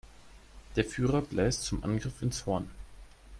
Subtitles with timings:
[0.77, 2.67] Der Führer bläst zum Angriff ins Horn.